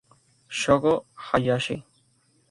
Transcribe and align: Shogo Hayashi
Shogo 0.59 1.05
Hayashi 1.25 1.83